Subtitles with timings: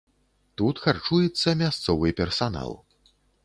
[0.61, 2.75] Тут харчуецца мясцовы персанал.